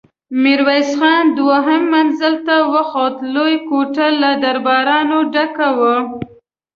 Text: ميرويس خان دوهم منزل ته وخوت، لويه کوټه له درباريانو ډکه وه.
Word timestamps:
ميرويس 0.41 0.89
خان 0.99 1.23
دوهم 1.37 1.81
منزل 1.93 2.35
ته 2.47 2.55
وخوت، 2.73 3.15
لويه 3.33 3.57
کوټه 3.69 4.07
له 4.21 4.29
درباريانو 4.43 5.19
ډکه 5.33 5.69
وه. 5.79 5.95